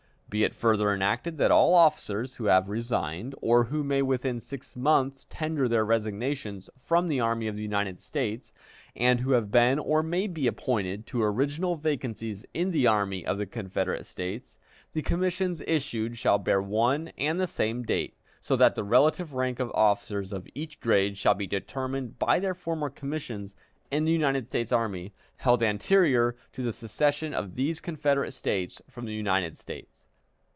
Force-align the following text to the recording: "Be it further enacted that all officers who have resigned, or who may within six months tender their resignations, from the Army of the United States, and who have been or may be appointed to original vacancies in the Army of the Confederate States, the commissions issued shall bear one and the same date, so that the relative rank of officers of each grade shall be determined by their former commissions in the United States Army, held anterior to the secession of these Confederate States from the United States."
"Be 0.31 0.45
it 0.45 0.55
further 0.55 0.93
enacted 0.93 1.37
that 1.39 1.51
all 1.51 1.73
officers 1.73 2.35
who 2.35 2.45
have 2.45 2.69
resigned, 2.69 3.35
or 3.41 3.65
who 3.65 3.83
may 3.83 4.01
within 4.01 4.39
six 4.39 4.77
months 4.77 5.25
tender 5.29 5.67
their 5.67 5.83
resignations, 5.83 6.69
from 6.77 7.09
the 7.09 7.19
Army 7.19 7.47
of 7.49 7.57
the 7.57 7.61
United 7.61 7.99
States, 7.99 8.53
and 8.95 9.19
who 9.19 9.31
have 9.33 9.51
been 9.51 9.77
or 9.77 10.01
may 10.01 10.27
be 10.27 10.47
appointed 10.47 11.05
to 11.07 11.21
original 11.21 11.75
vacancies 11.75 12.45
in 12.53 12.71
the 12.71 12.87
Army 12.87 13.25
of 13.25 13.37
the 13.39 13.45
Confederate 13.45 14.05
States, 14.05 14.57
the 14.93 15.01
commissions 15.01 15.61
issued 15.67 16.17
shall 16.17 16.37
bear 16.37 16.61
one 16.61 17.09
and 17.17 17.37
the 17.37 17.45
same 17.45 17.83
date, 17.83 18.15
so 18.39 18.55
that 18.55 18.75
the 18.75 18.85
relative 18.85 19.33
rank 19.33 19.59
of 19.59 19.69
officers 19.73 20.31
of 20.31 20.47
each 20.55 20.79
grade 20.79 21.17
shall 21.17 21.33
be 21.33 21.45
determined 21.45 22.17
by 22.17 22.39
their 22.39 22.53
former 22.55 22.89
commissions 22.89 23.53
in 23.91 24.05
the 24.05 24.13
United 24.13 24.47
States 24.47 24.71
Army, 24.71 25.11
held 25.35 25.61
anterior 25.61 26.37
to 26.53 26.63
the 26.63 26.71
secession 26.71 27.33
of 27.33 27.55
these 27.55 27.81
Confederate 27.81 28.31
States 28.31 28.81
from 28.89 29.03
the 29.03 29.13
United 29.13 29.57
States." 29.57 29.97